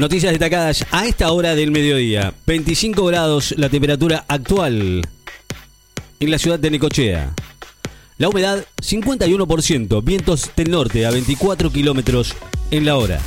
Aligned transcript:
Noticias 0.00 0.32
destacadas 0.32 0.86
a 0.92 1.06
esta 1.06 1.30
hora 1.30 1.54
del 1.54 1.72
mediodía. 1.72 2.32
25 2.46 3.04
grados 3.04 3.52
la 3.58 3.68
temperatura 3.68 4.24
actual 4.28 5.02
en 6.18 6.30
la 6.30 6.38
ciudad 6.38 6.58
de 6.58 6.70
Necochea. 6.70 7.34
La 8.16 8.30
humedad 8.30 8.64
51%, 8.80 10.02
vientos 10.02 10.52
del 10.56 10.70
norte 10.70 11.04
a 11.04 11.10
24 11.10 11.70
kilómetros 11.70 12.34
en 12.70 12.86
la 12.86 12.96
hora. 12.96 13.20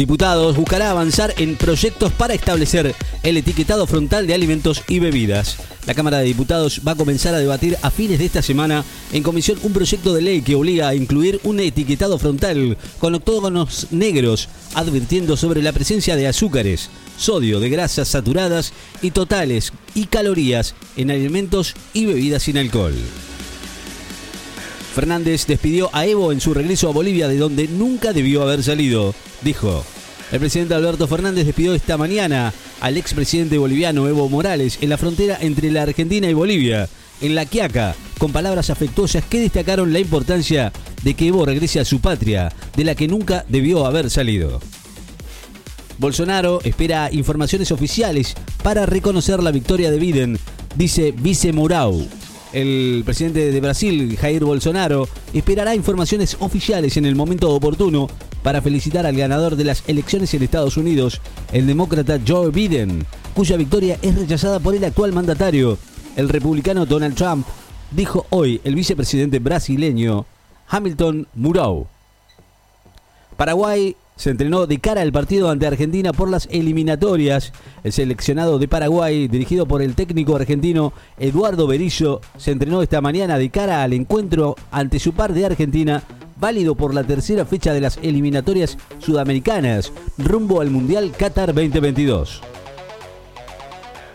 Diputados 0.00 0.56
buscará 0.56 0.90
avanzar 0.90 1.34
en 1.36 1.56
proyectos 1.56 2.10
para 2.10 2.32
establecer 2.32 2.94
el 3.22 3.36
etiquetado 3.36 3.86
frontal 3.86 4.26
de 4.26 4.32
alimentos 4.32 4.82
y 4.88 4.98
bebidas. 4.98 5.58
La 5.86 5.92
Cámara 5.92 6.20
de 6.20 6.24
Diputados 6.24 6.80
va 6.88 6.92
a 6.92 6.96
comenzar 6.96 7.34
a 7.34 7.38
debatir 7.38 7.76
a 7.82 7.90
fines 7.90 8.18
de 8.18 8.24
esta 8.24 8.40
semana 8.40 8.82
en 9.12 9.22
comisión 9.22 9.58
un 9.62 9.74
proyecto 9.74 10.14
de 10.14 10.22
ley 10.22 10.40
que 10.40 10.54
obliga 10.54 10.88
a 10.88 10.94
incluir 10.94 11.38
un 11.44 11.60
etiquetado 11.60 12.18
frontal 12.18 12.78
con 12.98 13.14
octógonos 13.14 13.88
negros, 13.90 14.48
advirtiendo 14.72 15.36
sobre 15.36 15.60
la 15.60 15.74
presencia 15.74 16.16
de 16.16 16.28
azúcares, 16.28 16.88
sodio, 17.18 17.60
de 17.60 17.68
grasas 17.68 18.08
saturadas 18.08 18.72
y 19.02 19.10
totales 19.10 19.70
y 19.94 20.06
calorías 20.06 20.74
en 20.96 21.10
alimentos 21.10 21.74
y 21.92 22.06
bebidas 22.06 22.44
sin 22.44 22.56
alcohol. 22.56 22.94
Fernández 24.94 25.46
despidió 25.46 25.88
a 25.92 26.06
Evo 26.06 26.32
en 26.32 26.40
su 26.40 26.52
regreso 26.52 26.88
a 26.88 26.92
Bolivia 26.92 27.28
de 27.28 27.38
donde 27.38 27.68
nunca 27.68 28.12
debió 28.12 28.42
haber 28.42 28.62
salido. 28.62 29.14
Dijo, 29.42 29.84
el 30.32 30.40
presidente 30.40 30.74
Alberto 30.74 31.06
Fernández 31.06 31.46
despidió 31.46 31.74
esta 31.74 31.96
mañana 31.96 32.52
al 32.80 32.96
expresidente 32.96 33.58
boliviano 33.58 34.08
Evo 34.08 34.28
Morales 34.28 34.78
en 34.80 34.88
la 34.88 34.98
frontera 34.98 35.38
entre 35.40 35.70
la 35.70 35.82
Argentina 35.82 36.28
y 36.28 36.34
Bolivia, 36.34 36.88
en 37.20 37.34
La 37.34 37.46
Quiaca, 37.46 37.94
con 38.18 38.32
palabras 38.32 38.70
afectuosas 38.70 39.24
que 39.24 39.40
destacaron 39.40 39.92
la 39.92 39.98
importancia 39.98 40.72
de 41.02 41.14
que 41.14 41.28
Evo 41.28 41.44
regrese 41.44 41.80
a 41.80 41.84
su 41.84 42.00
patria, 42.00 42.52
de 42.76 42.84
la 42.84 42.94
que 42.94 43.08
nunca 43.08 43.44
debió 43.48 43.86
haber 43.86 44.10
salido. 44.10 44.60
Bolsonaro 45.98 46.60
espera 46.64 47.10
informaciones 47.12 47.72
oficiales 47.72 48.34
para 48.62 48.86
reconocer 48.86 49.42
la 49.42 49.50
victoria 49.50 49.90
de 49.90 49.98
Biden, 49.98 50.38
dice 50.74 51.12
Vice 51.12 51.52
Mourão. 51.52 52.08
El 52.52 53.02
presidente 53.04 53.52
de 53.52 53.60
Brasil, 53.60 54.16
Jair 54.20 54.44
Bolsonaro, 54.44 55.08
esperará 55.32 55.76
informaciones 55.76 56.36
oficiales 56.40 56.96
en 56.96 57.06
el 57.06 57.14
momento 57.14 57.50
oportuno 57.50 58.08
para 58.42 58.60
felicitar 58.60 59.06
al 59.06 59.16
ganador 59.16 59.54
de 59.54 59.64
las 59.64 59.84
elecciones 59.88 60.34
en 60.34 60.42
Estados 60.42 60.76
Unidos, 60.76 61.20
el 61.52 61.68
demócrata 61.68 62.18
Joe 62.26 62.50
Biden, 62.50 63.06
cuya 63.34 63.56
victoria 63.56 63.98
es 64.02 64.16
rechazada 64.16 64.58
por 64.58 64.74
el 64.74 64.84
actual 64.84 65.12
mandatario, 65.12 65.78
el 66.16 66.28
republicano 66.28 66.86
Donald 66.86 67.14
Trump, 67.14 67.46
dijo 67.92 68.26
hoy 68.30 68.60
el 68.64 68.74
vicepresidente 68.74 69.38
brasileño 69.38 70.26
Hamilton 70.68 71.28
Mourão. 71.36 71.86
Paraguay 73.36 73.94
se 74.20 74.28
entrenó 74.28 74.66
de 74.66 74.78
cara 74.80 75.00
al 75.00 75.12
partido 75.12 75.48
ante 75.48 75.66
Argentina 75.66 76.12
por 76.12 76.28
las 76.28 76.46
eliminatorias. 76.50 77.54
El 77.82 77.92
seleccionado 77.94 78.58
de 78.58 78.68
Paraguay, 78.68 79.28
dirigido 79.28 79.64
por 79.64 79.80
el 79.80 79.94
técnico 79.94 80.36
argentino 80.36 80.92
Eduardo 81.18 81.66
Berillo, 81.66 82.20
se 82.36 82.50
entrenó 82.50 82.82
esta 82.82 83.00
mañana 83.00 83.38
de 83.38 83.48
cara 83.48 83.82
al 83.82 83.94
encuentro 83.94 84.56
ante 84.70 84.98
su 84.98 85.14
par 85.14 85.32
de 85.32 85.46
Argentina, 85.46 86.02
válido 86.38 86.74
por 86.74 86.92
la 86.92 87.02
tercera 87.02 87.46
fecha 87.46 87.72
de 87.72 87.80
las 87.80 87.96
eliminatorias 88.02 88.76
sudamericanas, 88.98 89.90
rumbo 90.18 90.60
al 90.60 90.68
Mundial 90.68 91.12
Qatar 91.18 91.54
2022. 91.54 92.42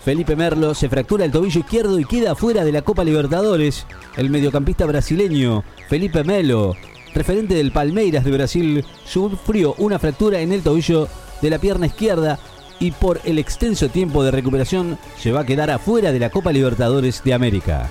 Felipe 0.03 0.35
Merlo 0.35 0.75
se 0.75 0.87
fractura 0.87 1.25
el 1.25 1.31
tobillo 1.31 1.61
izquierdo 1.61 1.99
y 1.99 2.05
queda 2.05 2.35
fuera 2.35 2.63
de 2.63 2.71
la 2.71 2.83
Copa 2.83 3.03
Libertadores. 3.03 3.87
El 4.17 4.29
mediocampista 4.29 4.85
brasileño 4.85 5.63
Felipe 5.89 6.23
Melo 6.23 6.75
referente 7.15 7.55
del 7.55 7.71
Palmeiras 7.71 8.25
de 8.25 8.31
Brasil, 8.31 8.85
sufrió 9.05 9.73
una 9.77 9.97
fractura 9.97 10.41
en 10.41 10.51
el 10.51 10.61
tobillo 10.61 11.07
de 11.41 11.49
la 11.49 11.59
pierna 11.59 11.87
izquierda 11.87 12.37
y 12.79 12.91
por 12.91 13.21
el 13.23 13.39
extenso 13.39 13.89
tiempo 13.89 14.23
de 14.23 14.31
recuperación 14.31 14.97
se 15.17 15.31
va 15.31 15.41
a 15.41 15.45
quedar 15.45 15.71
afuera 15.71 16.11
de 16.11 16.19
la 16.19 16.29
Copa 16.29 16.51
Libertadores 16.51 17.23
de 17.23 17.33
América. 17.33 17.89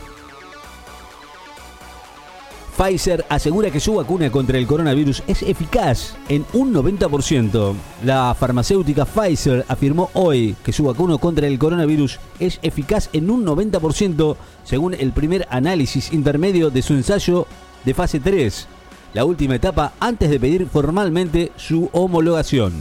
Pfizer 2.76 3.24
asegura 3.28 3.70
que 3.70 3.78
su 3.78 3.94
vacuna 3.94 4.30
contra 4.30 4.58
el 4.58 4.66
coronavirus 4.66 5.22
es 5.28 5.42
eficaz 5.42 6.16
en 6.28 6.44
un 6.52 6.74
90%. 6.74 7.72
La 8.04 8.34
farmacéutica 8.38 9.04
Pfizer 9.04 9.64
afirmó 9.68 10.10
hoy 10.12 10.56
que 10.64 10.72
su 10.72 10.84
vacuna 10.84 11.16
contra 11.18 11.46
el 11.46 11.58
coronavirus 11.58 12.18
es 12.40 12.58
eficaz 12.62 13.10
en 13.12 13.30
un 13.30 13.46
90% 13.46 14.36
según 14.64 14.94
el 14.94 15.12
primer 15.12 15.46
análisis 15.50 16.12
intermedio 16.12 16.68
de 16.68 16.82
su 16.82 16.94
ensayo 16.94 17.46
de 17.84 17.94
fase 17.94 18.18
3 18.18 18.66
la 19.14 19.24
última 19.24 19.54
etapa 19.54 19.94
antes 20.00 20.28
de 20.28 20.38
pedir 20.38 20.66
formalmente 20.66 21.52
su 21.56 21.88
homologación. 21.92 22.74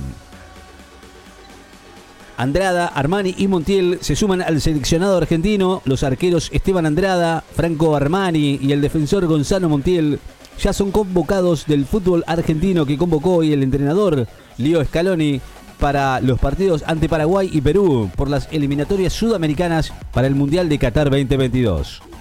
Andrada, 2.35 2.87
Armani 2.87 3.35
y 3.37 3.47
Montiel 3.47 3.99
se 4.01 4.15
suman 4.15 4.41
al 4.41 4.59
seleccionado 4.59 5.17
argentino. 5.17 5.81
Los 5.85 6.03
arqueros 6.03 6.49
Esteban 6.51 6.87
Andrada, 6.87 7.43
Franco 7.55 7.95
Armani 7.95 8.59
y 8.61 8.71
el 8.71 8.81
defensor 8.81 9.27
Gonzalo 9.27 9.69
Montiel 9.69 10.19
ya 10.59 10.73
son 10.73 10.91
convocados 10.91 11.65
del 11.67 11.85
fútbol 11.85 12.23
argentino 12.27 12.85
que 12.85 12.97
convocó 12.97 13.35
hoy 13.35 13.53
el 13.53 13.63
entrenador 13.63 14.27
Leo 14.57 14.83
Scaloni 14.83 15.41
para 15.79 16.21
los 16.21 16.39
partidos 16.39 16.83
ante 16.87 17.09
Paraguay 17.09 17.49
y 17.51 17.61
Perú 17.61 18.09
por 18.15 18.29
las 18.29 18.47
eliminatorias 18.51 19.13
sudamericanas 19.13 19.93
para 20.11 20.27
el 20.27 20.35
Mundial 20.35 20.69
de 20.69 20.79
Qatar 20.79 21.09
2022. 21.09 22.12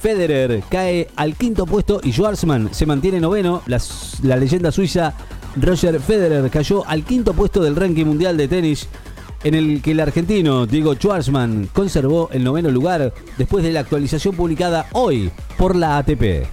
Federer 0.00 0.62
cae 0.68 1.08
al 1.16 1.34
quinto 1.34 1.66
puesto 1.66 2.00
y 2.02 2.12
Schwarzman 2.12 2.72
se 2.72 2.86
mantiene 2.86 3.20
noveno. 3.20 3.62
La, 3.66 4.36
leyenda 4.36 4.70
suiza 4.70 5.14
Roger 5.56 6.00
Federer 6.00 6.48
cayó 6.50 6.86
al 6.86 7.04
quinto 7.04 7.32
puesto 7.34 7.62
del 7.62 7.76
ranking 7.76 8.04
mundial 8.04 8.36
de 8.36 8.48
tenis 8.48 8.88
en 9.44 9.54
el 9.54 9.82
que 9.82 9.92
el 9.92 10.00
argentino 10.00 10.66
Diego 10.66 10.94
Schwartzman 10.94 11.68
conservó 11.72 12.28
el 12.32 12.44
noveno 12.44 12.70
lugar 12.70 13.12
después 13.36 13.64
de 13.64 13.72
la 13.72 13.80
actualización 13.80 14.34
publicada 14.34 14.86
hoy 14.92 15.30
por 15.56 15.76
la 15.76 15.98
ATP. 15.98 16.46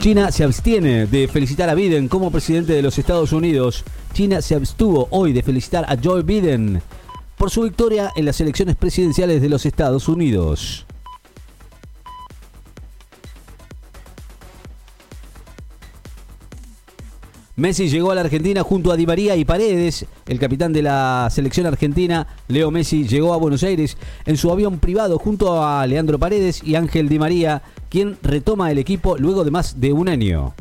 China 0.00 0.32
se 0.32 0.44
abstiene 0.44 1.06
de 1.06 1.28
felicitar 1.28 1.68
a 1.68 1.74
Biden 1.74 2.08
como 2.08 2.30
presidente 2.30 2.72
de 2.72 2.82
los 2.82 2.98
Estados 2.98 3.32
Unidos. 3.32 3.84
China 4.14 4.40
se 4.40 4.54
abstuvo 4.54 5.08
hoy 5.10 5.32
de 5.32 5.42
felicitar 5.42 5.84
a 5.88 5.96
Joe 6.02 6.22
Biden 6.22 6.80
por 7.36 7.50
su 7.50 7.62
victoria 7.62 8.10
en 8.16 8.24
las 8.24 8.40
elecciones 8.40 8.76
presidenciales 8.76 9.42
de 9.42 9.48
los 9.48 9.66
Estados 9.66 10.08
Unidos. 10.08 10.86
Messi 17.56 17.88
llegó 17.88 18.10
a 18.10 18.14
la 18.14 18.20
Argentina 18.22 18.62
junto 18.62 18.92
a 18.92 18.96
Di 18.96 19.06
María 19.06 19.36
y 19.36 19.44
Paredes. 19.44 20.06
El 20.26 20.38
capitán 20.38 20.72
de 20.72 20.82
la 20.82 21.28
selección 21.30 21.66
argentina, 21.66 22.26
Leo 22.48 22.70
Messi, 22.70 23.06
llegó 23.06 23.34
a 23.34 23.38
Buenos 23.38 23.64
Aires 23.64 23.96
en 24.24 24.36
su 24.36 24.50
avión 24.50 24.78
privado 24.78 25.18
junto 25.18 25.62
a 25.62 25.84
Leandro 25.86 26.18
Paredes 26.18 26.62
y 26.64 26.76
Ángel 26.76 27.08
Di 27.08 27.18
María, 27.18 27.62
quien 27.88 28.16
retoma 28.22 28.70
el 28.70 28.78
equipo 28.78 29.18
luego 29.18 29.44
de 29.44 29.50
más 29.50 29.80
de 29.80 29.92
un 29.92 30.08
año. 30.08 30.54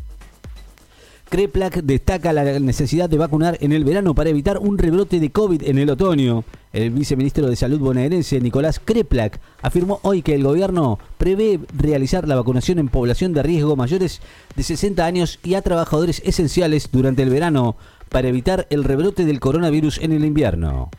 Kreplak 1.29 1.83
destaca 1.83 2.33
la 2.33 2.59
necesidad 2.59 3.07
de 3.07 3.19
vacunar 3.19 3.57
en 3.61 3.71
el 3.71 3.83
verano 3.83 4.15
para 4.15 4.31
evitar 4.31 4.57
un 4.57 4.79
rebrote 4.79 5.19
de 5.19 5.29
COVID 5.29 5.61
en 5.63 5.77
el 5.77 5.91
otoño. 5.91 6.43
El 6.73 6.89
viceministro 6.89 7.47
de 7.47 7.55
Salud 7.55 7.79
bonaerense, 7.79 8.41
Nicolás 8.41 8.81
Kreplak, 8.83 9.39
afirmó 9.61 9.99
hoy 10.01 10.23
que 10.23 10.33
el 10.33 10.43
gobierno 10.43 10.97
prevé 11.19 11.59
realizar 11.77 12.27
la 12.27 12.35
vacunación 12.35 12.79
en 12.79 12.89
población 12.89 13.33
de 13.33 13.43
riesgo 13.43 13.75
mayores 13.75 14.21
de 14.55 14.63
60 14.63 15.05
años 15.05 15.39
y 15.43 15.53
a 15.53 15.61
trabajadores 15.61 16.21
esenciales 16.25 16.89
durante 16.91 17.21
el 17.21 17.29
verano 17.29 17.75
para 18.09 18.27
evitar 18.27 18.65
el 18.71 18.83
rebrote 18.83 19.25
del 19.25 19.39
coronavirus 19.39 19.99
en 19.99 20.13
el 20.13 20.25
invierno. 20.25 20.89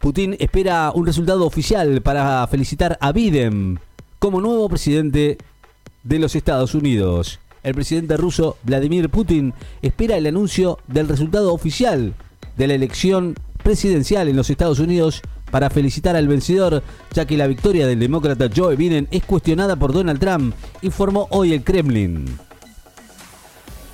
Putin 0.00 0.36
espera 0.38 0.92
un 0.94 1.06
resultado 1.06 1.46
oficial 1.46 2.02
para 2.02 2.46
felicitar 2.48 2.98
a 3.00 3.12
Biden 3.12 3.78
como 4.18 4.40
nuevo 4.40 4.68
presidente 4.68 5.38
de 6.02 6.18
los 6.18 6.34
Estados 6.34 6.74
Unidos. 6.74 7.38
El 7.62 7.74
presidente 7.74 8.16
ruso 8.16 8.56
Vladimir 8.64 9.08
Putin 9.08 9.54
espera 9.82 10.16
el 10.16 10.26
anuncio 10.26 10.78
del 10.88 11.08
resultado 11.08 11.54
oficial 11.54 12.14
de 12.56 12.66
la 12.66 12.74
elección 12.74 13.36
presidencial 13.62 14.28
en 14.28 14.36
los 14.36 14.50
Estados 14.50 14.80
Unidos 14.80 15.22
para 15.50 15.70
felicitar 15.70 16.16
al 16.16 16.28
vencedor, 16.28 16.82
ya 17.12 17.26
que 17.26 17.36
la 17.36 17.46
victoria 17.46 17.86
del 17.86 18.00
demócrata 18.00 18.48
Joe 18.54 18.74
Biden 18.74 19.06
es 19.10 19.22
cuestionada 19.24 19.76
por 19.76 19.92
Donald 19.92 20.18
Trump, 20.18 20.54
informó 20.80 21.28
hoy 21.30 21.52
el 21.52 21.62
Kremlin. 21.62 22.24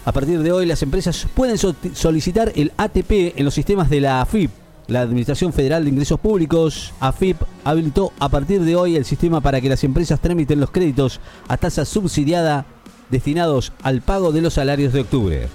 A 0.05 0.13
partir 0.13 0.43
de 0.43 0.53
hoy 0.53 0.65
las 0.65 0.83
empresas 0.83 1.27
pueden 1.35 1.59
solicitar 1.59 2.53
el 2.55 2.73
ATP 2.77 3.37
en 3.37 3.45
los 3.45 3.53
sistemas 3.55 3.91
de 3.91 4.01
la 4.01 4.23
AFIP 4.23 4.51
la 4.89 5.03
Administración 5.03 5.53
Federal 5.53 5.85
de 5.85 5.91
Ingresos 5.91 6.19
Públicos, 6.19 6.95
AFIP, 6.99 7.37
habilitó 7.63 8.13
a 8.19 8.31
partir 8.31 8.63
de 8.63 8.75
hoy 8.75 8.97
el 8.97 9.05
sistema 9.05 9.43
para 9.43 9.61
que 9.61 9.69
las 9.69 9.85
empresas 9.85 10.19
tramiten 10.19 10.61
los 10.61 10.71
créditos 10.71 11.21
a 11.47 11.59
tasa 11.59 11.85
subsidiada 11.85 12.65
destinados 13.11 13.73
al 13.83 14.01
pago 14.01 14.33
de 14.33 14.41
los 14.41 14.55
salarios 14.55 14.95
de 14.95 15.01
octubre. 15.01 15.49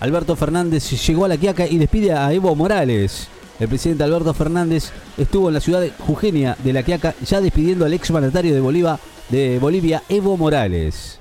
Alberto 0.00 0.36
Fernández 0.36 0.90
llegó 1.06 1.24
a 1.24 1.28
la 1.28 1.38
Quiaca 1.38 1.66
y 1.66 1.78
despide 1.78 2.12
a 2.12 2.32
Evo 2.32 2.54
Morales. 2.54 3.28
El 3.58 3.68
presidente 3.68 4.04
Alberto 4.04 4.34
Fernández 4.34 4.90
estuvo 5.16 5.48
en 5.48 5.54
la 5.54 5.60
ciudad 5.60 5.80
de 5.80 5.90
Jujeña 5.90 6.54
de 6.62 6.72
la 6.74 6.82
Quiaca 6.82 7.14
ya 7.24 7.40
despidiendo 7.40 7.86
al 7.86 7.94
ex 7.94 8.10
mandatario 8.10 8.54
de 8.54 8.98
de 9.30 9.58
Bolivia 9.58 10.02
Evo 10.08 10.36
Morales. 10.36 11.17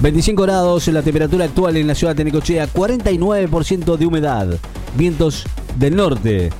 ...25 0.00 0.42
grados 0.42 0.86
la 0.94 1.02
temperatura 1.02 1.46
actual 1.46 1.76
en 1.76 1.86
la 1.88 1.94
ciudad 1.94 2.14
de 2.14 2.24
Necochea... 2.24 2.68
...49% 2.68 3.96
de 3.96 4.06
humedad... 4.06 4.48
...vientos 4.96 5.44
del 5.76 5.96
norte... 5.96 6.50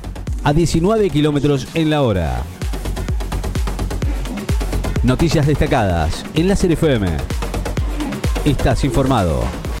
...a 0.43 0.51
19 0.51 1.09
kilómetros 1.09 1.67
en 1.73 1.89
la 1.89 2.01
hora... 2.01 2.43
Noticias 5.03 5.47
destacadas 5.47 6.25
en 6.33 6.49
la 6.49 6.55
FM. 6.55 7.07
Estás 8.43 8.83
informado. 8.83 9.43